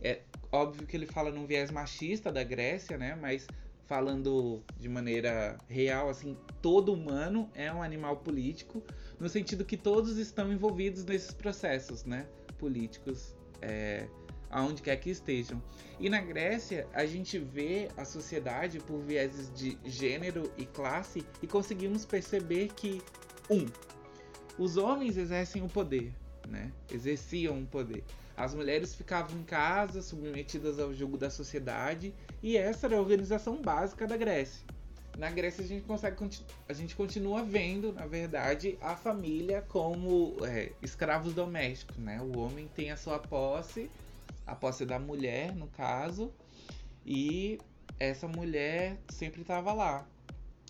É 0.00 0.20
óbvio 0.52 0.86
que 0.86 0.96
ele 0.96 1.06
fala 1.06 1.30
num 1.30 1.46
viés 1.46 1.70
machista 1.70 2.30
da 2.30 2.44
Grécia, 2.44 2.96
né? 2.96 3.16
Mas 3.16 3.46
falando 3.86 4.62
de 4.78 4.88
maneira 4.88 5.56
real, 5.66 6.10
assim, 6.10 6.36
todo 6.60 6.92
humano 6.92 7.50
é 7.54 7.72
um 7.72 7.82
animal 7.82 8.18
político, 8.18 8.82
no 9.18 9.28
sentido 9.28 9.64
que 9.64 9.78
todos 9.78 10.18
estão 10.18 10.52
envolvidos 10.52 11.04
nesses 11.04 11.32
processos, 11.32 12.04
né? 12.04 12.26
Políticos. 12.58 13.34
É, 13.62 14.06
aonde 14.50 14.82
quer 14.82 14.96
que 14.96 15.10
estejam. 15.10 15.62
E 15.98 16.08
na 16.08 16.20
Grécia, 16.20 16.86
a 16.92 17.04
gente 17.04 17.38
vê 17.38 17.88
a 17.96 18.04
sociedade 18.04 18.78
por 18.78 19.00
vieses 19.00 19.52
de 19.54 19.78
gênero 19.84 20.50
e 20.56 20.64
classe 20.64 21.24
e 21.42 21.46
conseguimos 21.46 22.04
perceber 22.04 22.68
que, 22.68 23.02
um, 23.50 23.66
os 24.58 24.76
homens 24.76 25.16
exercem 25.16 25.62
o 25.62 25.68
poder, 25.68 26.12
né? 26.48 26.72
Exerciam 26.90 27.60
o 27.60 27.66
poder. 27.66 28.04
As 28.36 28.54
mulheres 28.54 28.94
ficavam 28.94 29.38
em 29.38 29.42
casa, 29.42 30.00
submetidas 30.00 30.78
ao 30.78 30.94
jugo 30.94 31.16
da 31.18 31.28
sociedade, 31.28 32.14
e 32.42 32.56
essa 32.56 32.86
era 32.86 32.96
a 32.96 33.00
organização 33.00 33.60
básica 33.60 34.06
da 34.06 34.16
Grécia. 34.16 34.64
Na 35.18 35.28
Grécia 35.28 35.64
a 35.64 35.66
gente 35.66 35.84
consegue 35.84 36.16
a 36.68 36.72
gente 36.72 36.94
continua 36.94 37.42
vendo, 37.42 37.92
na 37.92 38.06
verdade, 38.06 38.78
a 38.80 38.94
família 38.94 39.64
como 39.66 40.36
é, 40.44 40.70
escravos 40.80 41.34
domésticos, 41.34 41.96
né? 41.96 42.20
O 42.20 42.38
homem 42.38 42.70
tem 42.76 42.92
a 42.92 42.96
sua 42.96 43.18
posse 43.18 43.90
a 44.48 44.54
posse 44.54 44.84
da 44.84 44.98
mulher, 44.98 45.54
no 45.54 45.68
caso, 45.68 46.32
e 47.04 47.58
essa 47.98 48.26
mulher 48.26 48.98
sempre 49.08 49.42
estava 49.42 49.72
lá, 49.72 50.08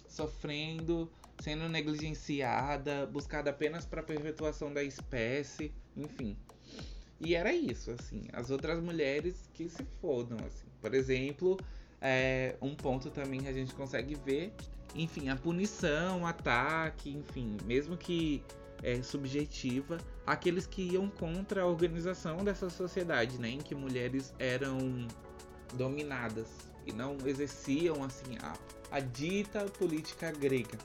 sofrendo, 0.08 1.11
sendo 1.40 1.68
negligenciada, 1.68 3.06
buscada 3.06 3.50
apenas 3.50 3.87
para 3.87 4.02
perpetuação 4.02 4.73
da 4.73 4.82
espécie, 4.82 5.73
enfim. 5.97 6.37
E 7.20 7.35
era 7.35 7.52
isso, 7.52 7.90
assim. 7.90 8.25
As 8.32 8.50
outras 8.50 8.80
mulheres 8.80 9.49
que 9.52 9.68
se 9.68 9.85
fodam, 10.00 10.38
assim. 10.47 10.66
Por 10.80 10.94
exemplo, 10.94 11.56
é, 12.00 12.56
um 12.61 12.75
ponto 12.75 13.11
também 13.11 13.40
que 13.40 13.49
a 13.49 13.52
gente 13.52 13.75
consegue 13.75 14.14
ver, 14.14 14.52
enfim, 14.94 15.28
a 15.28 15.37
punição, 15.37 16.23
o 16.23 16.26
ataque, 16.26 17.11
enfim, 17.11 17.56
mesmo 17.64 17.97
que 17.97 18.42
é, 18.82 19.02
subjetiva 19.02 19.99
aqueles 20.26 20.66
que 20.66 20.82
iam 20.82 21.08
contra 21.08 21.62
a 21.62 21.66
organização 21.66 22.44
dessa 22.44 22.68
sociedade, 22.68 23.38
né, 23.38 23.49
em 23.50 23.58
que 23.58 23.75
mulheres 23.75 24.35
eram 24.38 25.06
dominadas 25.75 26.49
e 26.87 26.92
não 26.92 27.16
exerciam 27.25 28.02
assim 28.02 28.37
a, 28.42 28.54
a 28.90 29.00
dita 29.00 29.64
política 29.66 30.30
grega. 30.32 30.78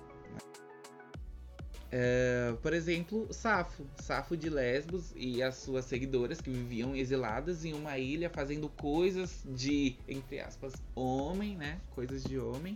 É, 1.96 2.56
por 2.60 2.74
exemplo, 2.74 3.28
Safo, 3.32 3.86
Safo 4.02 4.36
de 4.36 4.50
Lesbos 4.50 5.14
e 5.16 5.44
as 5.44 5.58
suas 5.58 5.86
seguidoras 5.86 6.42
que 6.42 6.50
viviam 6.50 6.96
exiladas 6.96 7.66
em 7.66 7.74
uma 7.74 8.00
ilha 8.00 8.32
fazendo 8.32 8.68
coisas 8.68 9.44
de, 9.46 9.96
entre 10.08 10.40
aspas, 10.40 10.74
homem, 10.96 11.56
né? 11.56 11.80
Coisas 11.92 12.24
de 12.24 12.40
homem. 12.40 12.76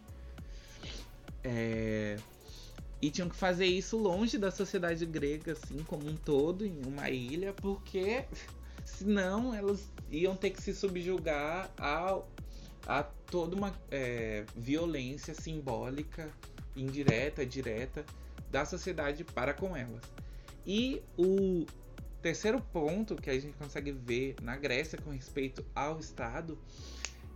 É, 1.43 2.17
e 3.01 3.11
tinham 3.11 3.29
que 3.29 3.35
fazer 3.35 3.65
isso 3.65 3.97
longe 3.97 4.37
da 4.37 4.49
sociedade 4.49 5.05
grega, 5.05 5.51
assim, 5.51 5.83
como 5.83 6.07
um 6.07 6.15
todo, 6.15 6.65
em 6.65 6.81
uma 6.85 7.09
ilha, 7.09 7.53
porque 7.53 8.25
senão 8.83 9.53
elas 9.53 9.91
iam 10.11 10.35
ter 10.35 10.49
que 10.49 10.61
se 10.61 10.73
subjugar 10.73 11.71
a, 11.77 12.19
a 12.87 13.03
toda 13.03 13.55
uma 13.55 13.73
é, 13.91 14.45
violência 14.55 15.33
simbólica, 15.33 16.29
indireta, 16.75 17.45
direta, 17.45 18.05
da 18.49 18.65
sociedade 18.65 19.23
para 19.23 19.53
com 19.53 19.75
elas. 19.75 20.03
E 20.65 21.01
o 21.17 21.65
terceiro 22.21 22.59
ponto 22.59 23.15
que 23.15 23.29
a 23.29 23.39
gente 23.39 23.55
consegue 23.57 23.91
ver 23.91 24.35
na 24.41 24.55
Grécia 24.55 24.97
com 24.97 25.11
respeito 25.11 25.63
ao 25.75 25.99
Estado 25.99 26.57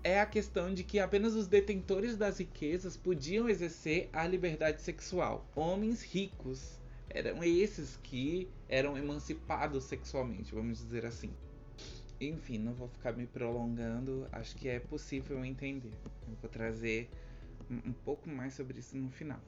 é 0.03 0.19
a 0.19 0.25
questão 0.25 0.73
de 0.73 0.83
que 0.83 0.99
apenas 0.99 1.35
os 1.35 1.47
detentores 1.47 2.17
das 2.17 2.39
riquezas 2.39 2.97
podiam 2.97 3.47
exercer 3.47 4.09
a 4.11 4.25
liberdade 4.25 4.81
sexual. 4.81 5.45
Homens 5.55 6.03
ricos 6.03 6.79
eram 7.09 7.43
esses 7.43 7.97
que 7.97 8.47
eram 8.67 8.97
emancipados 8.97 9.83
sexualmente, 9.83 10.53
vamos 10.53 10.79
dizer 10.79 11.05
assim. 11.05 11.31
Enfim, 12.19 12.57
não 12.57 12.73
vou 12.73 12.87
ficar 12.87 13.13
me 13.13 13.25
prolongando, 13.25 14.27
acho 14.31 14.55
que 14.55 14.67
é 14.67 14.79
possível 14.79 15.43
entender. 15.43 15.93
Eu 16.27 16.35
vou 16.41 16.49
trazer 16.49 17.09
um 17.69 17.93
pouco 17.93 18.29
mais 18.29 18.53
sobre 18.53 18.79
isso 18.79 18.95
no 18.97 19.09
final. 19.09 19.39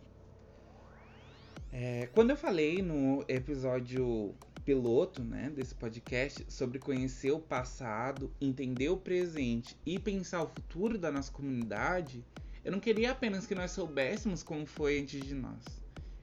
É, 1.71 2.07
quando 2.13 2.31
eu 2.31 2.37
falei 2.37 2.81
no 2.81 3.23
episódio 3.27 4.33
piloto 4.65 5.23
né, 5.23 5.49
desse 5.49 5.75
podcast 5.75 6.45
sobre 6.47 6.79
conhecer 6.79 7.31
o 7.31 7.39
passado, 7.39 8.31
entender 8.39 8.89
o 8.89 8.97
presente 8.97 9.77
e 9.85 9.99
pensar 9.99 10.43
o 10.43 10.47
futuro 10.47 10.97
da 10.97 11.11
nossa 11.11 11.31
comunidade, 11.31 12.23
eu 12.63 12.71
não 12.71 12.79
queria 12.79 13.11
apenas 13.11 13.45
que 13.45 13.55
nós 13.55 13.71
soubéssemos 13.71 14.41
como 14.41 14.65
foi 14.65 14.99
antes 14.99 15.21
de 15.21 15.35
nós. 15.35 15.63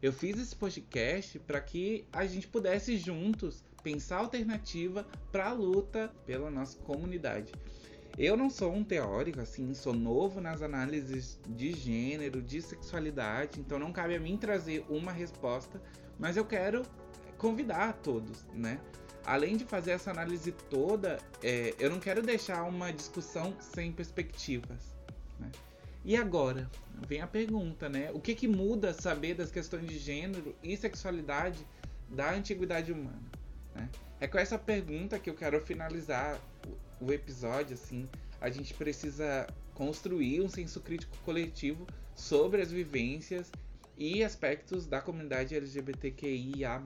Eu 0.02 0.12
fiz 0.12 0.38
esse 0.38 0.56
podcast 0.56 1.38
para 1.40 1.60
que 1.60 2.06
a 2.10 2.24
gente 2.24 2.48
pudesse 2.48 2.96
juntos 2.96 3.62
pensar 3.82 4.18
alternativa 4.18 5.06
para 5.30 5.48
a 5.48 5.52
luta 5.52 6.10
pela 6.24 6.50
nossa 6.50 6.78
comunidade. 6.78 7.52
Eu 8.18 8.36
não 8.36 8.50
sou 8.50 8.72
um 8.72 8.82
teórico, 8.82 9.40
assim, 9.40 9.72
sou 9.74 9.92
novo 9.92 10.40
nas 10.40 10.62
análises 10.62 11.38
de 11.48 11.72
gênero, 11.72 12.42
de 12.42 12.60
sexualidade, 12.60 13.60
então 13.60 13.78
não 13.78 13.92
cabe 13.92 14.14
a 14.16 14.20
mim 14.20 14.36
trazer 14.36 14.84
uma 14.88 15.12
resposta, 15.12 15.80
mas 16.18 16.36
eu 16.36 16.44
quero 16.44 16.82
convidar 17.40 17.94
todos, 17.94 18.44
né? 18.52 18.78
Além 19.24 19.56
de 19.56 19.64
fazer 19.64 19.92
essa 19.92 20.10
análise 20.10 20.52
toda, 20.52 21.18
é, 21.42 21.74
eu 21.78 21.88
não 21.90 21.98
quero 21.98 22.22
deixar 22.22 22.64
uma 22.64 22.92
discussão 22.92 23.56
sem 23.60 23.90
perspectivas. 23.90 24.94
Né? 25.38 25.50
E 26.04 26.16
agora? 26.16 26.70
Vem 27.08 27.22
a 27.22 27.26
pergunta, 27.26 27.88
né? 27.88 28.10
O 28.12 28.20
que, 28.20 28.34
que 28.34 28.46
muda 28.46 28.92
saber 28.92 29.34
das 29.34 29.50
questões 29.50 29.86
de 29.86 29.98
gênero 29.98 30.54
e 30.62 30.76
sexualidade 30.76 31.66
da 32.10 32.30
antiguidade 32.30 32.92
humana? 32.92 33.30
Né? 33.74 33.88
É 34.20 34.28
com 34.28 34.38
essa 34.38 34.58
pergunta 34.58 35.18
que 35.18 35.30
eu 35.30 35.34
quero 35.34 35.60
finalizar 35.62 36.38
o 37.00 37.10
episódio, 37.10 37.72
assim. 37.72 38.06
A 38.38 38.50
gente 38.50 38.74
precisa 38.74 39.46
construir 39.74 40.42
um 40.42 40.48
senso 40.48 40.78
crítico 40.80 41.16
coletivo 41.24 41.86
sobre 42.14 42.60
as 42.60 42.70
vivências 42.70 43.50
e 44.00 44.24
aspectos 44.24 44.86
da 44.86 44.98
comunidade 45.02 45.54
LGBTQIA+, 45.54 46.82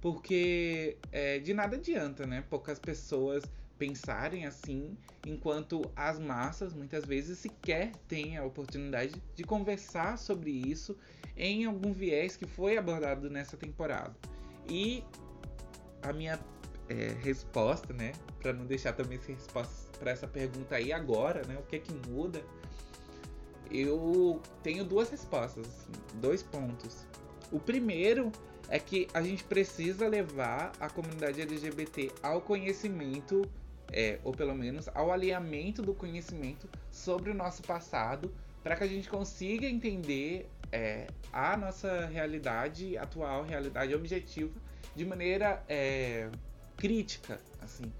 porque 0.00 0.96
é, 1.12 1.38
de 1.38 1.54
nada 1.54 1.76
adianta, 1.76 2.26
né? 2.26 2.42
Poucas 2.50 2.80
pessoas 2.80 3.44
pensarem 3.78 4.44
assim, 4.44 4.98
enquanto 5.24 5.82
as 5.94 6.18
massas 6.18 6.74
muitas 6.74 7.04
vezes 7.04 7.38
sequer 7.38 7.92
têm 8.08 8.36
a 8.36 8.44
oportunidade 8.44 9.22
de 9.36 9.44
conversar 9.44 10.18
sobre 10.18 10.50
isso 10.50 10.98
em 11.36 11.64
algum 11.64 11.92
viés 11.92 12.36
que 12.36 12.44
foi 12.44 12.76
abordado 12.76 13.30
nessa 13.30 13.56
temporada. 13.56 14.14
E 14.68 15.04
a 16.02 16.12
minha 16.12 16.40
é, 16.88 17.14
resposta, 17.22 17.94
né, 17.94 18.12
para 18.42 18.52
não 18.52 18.66
deixar 18.66 18.94
também 18.94 19.20
sem 19.20 19.36
resposta 19.36 19.96
para 19.96 20.10
essa 20.10 20.26
pergunta 20.26 20.74
aí 20.74 20.92
agora, 20.92 21.46
né, 21.46 21.56
o 21.56 21.62
que 21.62 21.76
é 21.76 21.78
que 21.78 21.92
muda? 22.08 22.42
Eu 23.70 24.40
tenho 24.62 24.84
duas 24.84 25.10
respostas, 25.10 25.66
assim, 25.66 25.92
dois 26.20 26.42
pontos. 26.42 27.06
O 27.52 27.58
primeiro 27.58 28.32
é 28.68 28.78
que 28.78 29.08
a 29.12 29.22
gente 29.22 29.42
precisa 29.44 30.06
levar 30.08 30.72
a 30.78 30.88
comunidade 30.88 31.40
LGBT 31.40 32.12
ao 32.22 32.40
conhecimento, 32.40 33.42
é, 33.92 34.18
ou 34.22 34.32
pelo 34.32 34.54
menos 34.54 34.88
ao 34.94 35.12
alinhamento 35.12 35.82
do 35.82 35.92
conhecimento 35.92 36.68
sobre 36.90 37.30
o 37.30 37.34
nosso 37.34 37.62
passado, 37.62 38.32
para 38.62 38.76
que 38.76 38.84
a 38.84 38.86
gente 38.86 39.08
consiga 39.08 39.66
entender 39.66 40.48
é, 40.70 41.06
a 41.32 41.56
nossa 41.56 42.06
realidade 42.06 42.96
atual, 42.96 43.42
realidade 43.42 43.94
objetiva, 43.94 44.52
de 44.94 45.04
maneira 45.04 45.62
é, 45.68 46.28
crítica. 46.76 47.40
Assim, 47.60 47.92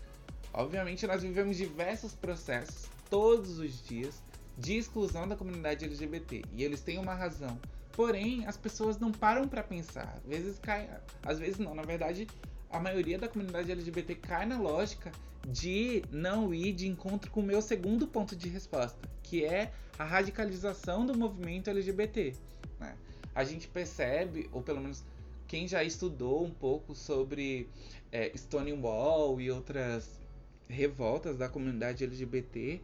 obviamente 0.52 1.06
nós 1.06 1.22
vivemos 1.22 1.56
diversos 1.56 2.14
processos 2.14 2.88
todos 3.08 3.58
os 3.58 3.84
dias 3.84 4.22
de 4.60 4.76
exclusão 4.76 5.26
da 5.26 5.34
comunidade 5.34 5.84
LGBT. 5.84 6.44
E 6.52 6.62
eles 6.62 6.80
têm 6.80 6.98
uma 6.98 7.14
razão. 7.14 7.58
Porém, 7.92 8.46
as 8.46 8.56
pessoas 8.56 8.98
não 8.98 9.10
param 9.10 9.48
para 9.48 9.62
pensar. 9.62 10.16
Às 10.18 10.24
vezes 10.24 10.58
cai, 10.58 10.88
às 11.22 11.38
vezes 11.38 11.58
não, 11.58 11.74
na 11.74 11.82
verdade, 11.82 12.28
a 12.70 12.78
maioria 12.78 13.18
da 13.18 13.28
comunidade 13.28 13.72
LGBT 13.72 14.14
cai 14.16 14.46
na 14.46 14.58
lógica 14.58 15.10
de 15.48 16.04
não 16.10 16.52
ir 16.54 16.72
de 16.72 16.86
encontro 16.86 17.30
com 17.30 17.40
o 17.40 17.42
meu 17.42 17.62
segundo 17.62 18.06
ponto 18.06 18.36
de 18.36 18.48
resposta, 18.48 19.08
que 19.22 19.44
é 19.44 19.72
a 19.98 20.04
radicalização 20.04 21.04
do 21.04 21.16
movimento 21.16 21.70
LGBT. 21.70 22.34
Né? 22.78 22.94
A 23.34 23.42
gente 23.42 23.66
percebe, 23.66 24.48
ou 24.52 24.62
pelo 24.62 24.80
menos 24.80 25.02
quem 25.48 25.66
já 25.66 25.82
estudou 25.82 26.44
um 26.44 26.50
pouco 26.50 26.94
sobre 26.94 27.68
é, 28.12 28.30
Stonewall 28.36 29.40
e 29.40 29.50
outras 29.50 30.20
revoltas 30.68 31.36
da 31.36 31.48
comunidade 31.48 32.04
LGBT, 32.04 32.80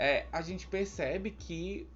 é, 0.00 0.26
a 0.32 0.40
gente 0.40 0.66
percebe 0.66 1.30
que 1.30 1.86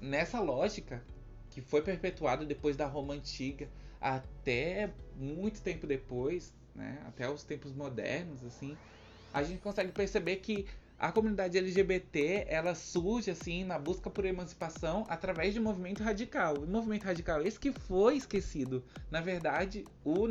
nessa 0.00 0.40
lógica 0.40 1.00
que 1.48 1.60
foi 1.60 1.80
perpetuada 1.80 2.44
depois 2.44 2.76
da 2.76 2.86
Roma 2.86 3.14
Antiga 3.14 3.68
até 4.00 4.92
muito 5.14 5.62
tempo 5.62 5.86
depois, 5.86 6.52
né, 6.74 6.98
até 7.06 7.30
os 7.30 7.44
tempos 7.44 7.72
modernos, 7.72 8.42
assim, 8.44 8.76
a 9.32 9.44
gente 9.44 9.60
consegue 9.60 9.92
perceber 9.92 10.36
que 10.36 10.66
a 10.98 11.12
comunidade 11.12 11.56
LGBT 11.56 12.46
ela 12.48 12.74
surge 12.74 13.30
assim 13.30 13.62
na 13.64 13.78
busca 13.78 14.10
por 14.10 14.24
emancipação 14.24 15.06
através 15.08 15.54
de 15.54 15.60
movimento 15.60 16.02
radical. 16.02 16.54
O 16.58 16.66
movimento 16.66 17.04
radical 17.04 17.40
esse 17.42 17.60
que 17.60 17.72
foi 17.72 18.16
esquecido. 18.16 18.84
Na 19.08 19.20
verdade, 19.20 19.84
o 20.04 20.26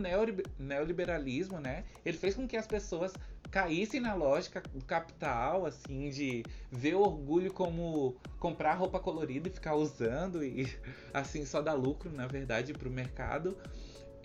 neoliberalismo, 0.60 1.60
né, 1.60 1.86
ele 2.06 2.18
fez 2.18 2.36
com 2.36 2.46
que 2.46 2.58
as 2.58 2.68
pessoas 2.68 3.14
caíssem 3.52 4.00
na 4.00 4.14
lógica 4.14 4.62
do 4.74 4.84
capital, 4.86 5.66
assim, 5.66 6.10
de 6.10 6.44
ver 6.72 6.96
o 6.96 7.02
orgulho 7.02 7.52
como 7.52 8.16
comprar 8.40 8.74
roupa 8.76 9.00
colorida 9.00 9.48
e 9.48 9.52
ficar 9.52 9.76
usando 9.76 10.44
e 10.44 10.68
assim 11.14 11.46
só 11.46 11.62
dar 11.62 11.74
lucro, 11.74 12.12
na 12.12 12.28
verdade, 12.28 12.74
para 12.74 12.88
o 12.88 12.92
mercado. 12.92 13.58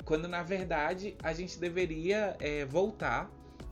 Quando 0.04 0.28
na 0.28 0.42
verdade 0.42 1.16
a 1.22 1.32
gente 1.32 1.58
deveria 1.58 2.36
é, 2.38 2.64
voltar 2.64 3.30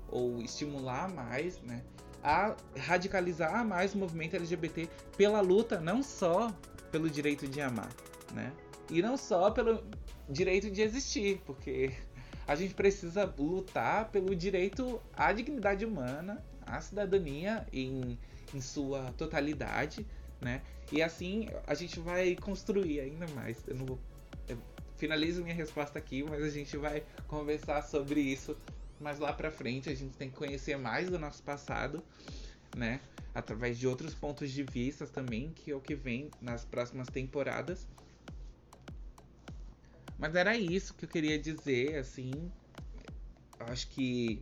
ou 0.09 0.41
estimular 0.41 1.13
mais, 1.13 1.61
né, 1.63 1.83
a 2.23 2.55
radicalizar 2.77 3.67
mais 3.67 3.95
o 3.95 3.99
movimento 3.99 4.37
LGBT 4.37 4.89
pela 5.17 5.41
luta 5.41 5.81
não 5.81 6.03
só 6.03 6.51
pelo 6.91 7.11
direito 7.11 7.49
de 7.49 7.61
amar, 7.61 7.91
né, 8.33 8.53
e 8.91 9.03
não 9.03 9.17
só 9.17 9.51
pelo 9.51 9.83
direito 10.29 10.71
de 10.71 10.83
existir, 10.83 11.43
porque 11.45 11.93
a 12.47 12.55
gente 12.55 12.75
precisa 12.75 13.25
lutar 13.39 14.11
pelo 14.11 14.35
direito 14.35 15.01
à 15.15 15.33
dignidade 15.33 15.85
humana, 15.85 16.45
à 16.67 16.81
cidadania 16.81 17.67
em, 17.73 18.19
em 18.55 18.61
sua 18.61 19.13
totalidade, 19.13 20.07
né? 20.41 20.63
E 20.91 21.03
assim 21.03 21.49
a 21.67 21.75
gente 21.75 22.01
vai 22.01 22.37
construir 22.37 23.01
ainda 23.01 23.27
mais. 23.29 23.63
Eu 23.67 23.77
não 23.77 23.87
vou. 23.87 23.99
Eu 24.49 24.59
finalizo 24.97 25.43
minha 25.43 25.55
resposta 25.55 25.99
aqui, 25.99 26.23
mas 26.23 26.43
a 26.43 26.49
gente 26.49 26.77
vai 26.77 27.05
conversar 27.27 27.83
sobre 27.83 28.21
isso 28.21 28.57
mais 29.01 29.19
lá 29.19 29.33
pra 29.33 29.51
frente. 29.51 29.89
A 29.89 29.95
gente 29.95 30.17
tem 30.17 30.31
que 30.31 30.37
conhecer 30.37 30.77
mais 30.77 31.11
do 31.11 31.19
nosso 31.19 31.43
passado, 31.43 32.03
né? 32.77 33.01
Através 33.35 33.79
de 33.79 33.87
outros 33.87 34.15
pontos 34.15 34.51
de 34.51 34.63
vista 34.63 35.07
também, 35.07 35.51
que 35.51 35.71
é 35.71 35.75
o 35.75 35.81
que 35.81 35.95
vem 35.95 36.31
nas 36.41 36.65
próximas 36.65 37.09
temporadas. 37.09 37.87
Mas 40.23 40.37
era 40.37 40.57
isso 40.57 40.95
que 40.95 41.05
eu 41.05 41.09
queria 41.09 41.37
dizer, 41.37 41.97
assim. 41.97 42.31
Acho 43.59 43.89
que 43.89 44.41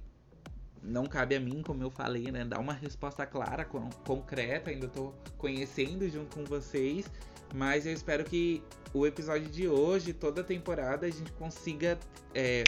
não 0.82 1.06
cabe 1.06 1.34
a 1.34 1.40
mim, 1.40 1.62
como 1.62 1.82
eu 1.82 1.90
falei, 1.90 2.30
né, 2.30 2.44
dar 2.44 2.58
uma 2.58 2.74
resposta 2.74 3.24
clara, 3.24 3.64
con 3.64 3.88
concreta. 4.04 4.68
Ainda 4.68 4.88
tô 4.88 5.14
conhecendo 5.38 6.06
junto 6.10 6.36
com 6.36 6.44
vocês. 6.44 7.10
Mas 7.54 7.86
eu 7.86 7.94
espero 7.94 8.24
que 8.24 8.62
o 8.92 9.06
episódio 9.06 9.48
de 9.48 9.68
hoje, 9.68 10.12
toda 10.12 10.42
a 10.42 10.44
temporada, 10.44 11.06
a 11.06 11.10
gente 11.10 11.32
consiga 11.32 11.98
é, 12.34 12.62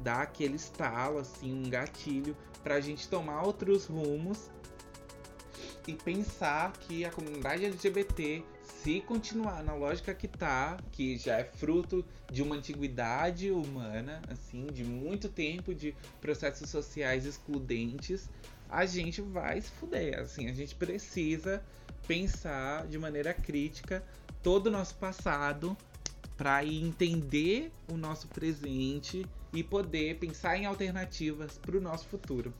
dar 0.00 0.22
aquele 0.22 0.56
estalo, 0.56 1.18
assim, 1.18 1.64
um 1.64 1.70
gatilho, 1.70 2.36
pra 2.64 2.80
gente 2.80 3.08
tomar 3.08 3.44
outros 3.44 3.86
rumos 3.86 4.50
e 5.86 5.94
pensar 5.94 6.72
que 6.72 7.04
a 7.04 7.10
comunidade 7.12 7.64
LGBT 7.64 8.44
se 8.88 9.02
continuar 9.02 9.62
na 9.62 9.74
lógica 9.74 10.14
que 10.14 10.26
tá, 10.26 10.78
que 10.92 11.18
já 11.18 11.36
é 11.36 11.44
fruto 11.44 12.02
de 12.32 12.42
uma 12.42 12.56
antiguidade 12.56 13.50
humana, 13.50 14.22
assim, 14.30 14.64
de 14.68 14.82
muito 14.82 15.28
tempo 15.28 15.74
de 15.74 15.94
processos 16.22 16.70
sociais 16.70 17.26
excludentes, 17.26 18.30
a 18.66 18.86
gente 18.86 19.20
vai 19.20 19.60
se 19.60 19.70
fuder, 19.72 20.18
assim, 20.18 20.48
a 20.48 20.54
gente 20.54 20.74
precisa 20.74 21.62
pensar 22.06 22.86
de 22.86 22.98
maneira 22.98 23.34
crítica 23.34 24.02
todo 24.42 24.68
o 24.68 24.70
nosso 24.70 24.94
passado 24.94 25.76
para 26.34 26.64
entender 26.64 27.70
o 27.92 27.94
nosso 27.94 28.26
presente 28.28 29.26
e 29.52 29.62
poder 29.62 30.18
pensar 30.18 30.56
em 30.56 30.64
alternativas 30.64 31.58
para 31.58 31.76
o 31.76 31.80
nosso 31.80 32.06
futuro. 32.06 32.54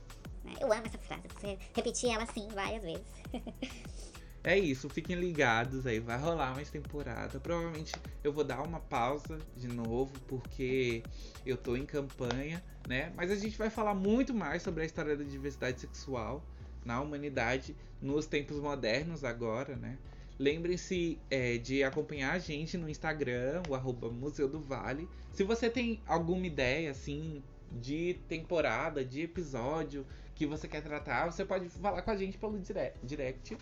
Eu 0.61 0.71
amo 0.71 0.85
essa 0.85 0.99
frase, 0.99 1.23
você 1.33 1.57
repetir 1.73 2.11
ela 2.11 2.21
assim 2.21 2.47
várias 2.49 2.83
vezes. 2.83 3.07
É 4.41 4.57
isso, 4.57 4.87
fiquem 4.87 5.17
ligados 5.17 5.85
aí, 5.85 5.99
vai 5.99 6.17
rolar 6.17 6.55
mais 6.55 6.69
temporada. 6.69 7.39
Provavelmente 7.41 7.93
eu 8.23 8.31
vou 8.31 8.43
dar 8.43 8.61
uma 8.61 8.79
pausa 8.79 9.37
de 9.57 9.67
novo, 9.67 10.13
porque 10.27 11.03
eu 11.45 11.57
tô 11.57 11.75
em 11.75 11.85
campanha, 11.85 12.63
né? 12.87 13.11
Mas 13.17 13.31
a 13.31 13.35
gente 13.35 13.57
vai 13.57 13.69
falar 13.69 13.93
muito 13.93 14.33
mais 14.33 14.63
sobre 14.63 14.83
a 14.83 14.85
história 14.85 15.17
da 15.17 15.25
diversidade 15.25 15.81
sexual 15.81 16.41
na 16.85 17.01
humanidade 17.01 17.75
nos 18.01 18.27
tempos 18.27 18.59
modernos 18.59 19.25
agora, 19.25 19.75
né? 19.75 19.97
Lembrem-se 20.39 21.19
é, 21.29 21.57
de 21.57 21.83
acompanhar 21.83 22.31
a 22.31 22.39
gente 22.39 22.77
no 22.77 22.89
Instagram, 22.89 23.61
o 23.67 23.75
arroba 23.75 24.09
Museu 24.09 24.47
do 24.47 24.61
Vale. 24.61 25.05
Se 25.33 25.43
você 25.43 25.69
tem 25.69 26.01
alguma 26.07 26.47
ideia, 26.47 26.91
assim, 26.91 27.43
de 27.73 28.13
temporada, 28.29 29.03
de 29.03 29.23
episódio 29.23 30.05
que 30.33 30.45
você 30.45 30.65
quer 30.65 30.81
tratar, 30.81 31.29
você 31.29 31.43
pode 31.43 31.67
falar 31.67 32.01
com 32.01 32.11
a 32.11 32.15
gente 32.15 32.37
pelo 32.37 32.57
direct 33.03 33.57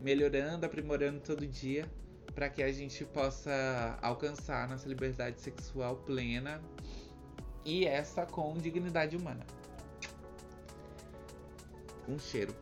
melhorando, 0.00 0.66
aprimorando 0.66 1.20
todo 1.20 1.46
dia 1.46 1.88
para 2.34 2.48
que 2.48 2.62
a 2.62 2.72
gente 2.72 3.04
possa 3.04 3.98
alcançar 4.00 4.68
nossa 4.68 4.88
liberdade 4.88 5.40
sexual 5.40 5.96
plena 5.96 6.60
e 7.64 7.84
essa 7.86 8.24
com 8.26 8.54
dignidade 8.54 9.16
humana. 9.16 9.44
Um 12.08 12.18
cheiro. 12.18 12.54